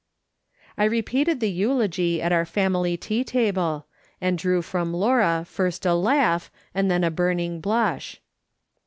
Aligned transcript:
I 0.79 0.85
repeated 0.85 1.41
the 1.41 1.51
eulogy 1.51 2.23
at 2.23 2.31
our 2.31 2.43
family 2.43 2.97
tea 2.97 3.23
table, 3.23 3.85
and 4.19 4.35
drew 4.35 4.63
from 4.63 4.95
Laura 4.95 5.45
first 5.47 5.85
a 5.85 5.93
laugh 5.93 6.49
and 6.73 6.89
then 6.89 7.03
a 7.03 7.11
burninsr 7.11 7.61
blush. 7.61 8.19